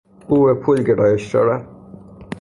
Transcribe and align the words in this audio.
او 0.27 0.43
به 0.43 0.53
پول 0.53 0.83
گرایش 0.83 1.35
دارد. 1.35 1.67